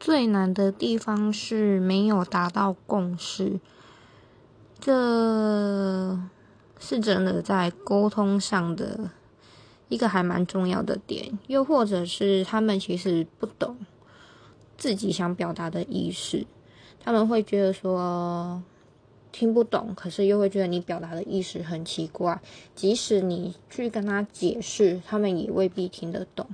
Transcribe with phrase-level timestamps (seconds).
[0.00, 3.60] 最难的地方是没有达到共识。
[4.80, 6.18] 这
[6.78, 9.10] 是真的在沟通上的
[9.90, 11.38] 一个还蛮重要的点。
[11.48, 13.76] 又或者是他们其实不懂
[14.78, 16.46] 自己想表达的意思
[17.04, 18.62] 他们会觉得说
[19.30, 22.40] 听不懂可是又会觉得你表达的意思很奇怪。
[22.74, 26.46] 即使你去跟他解释他们也未必听得懂。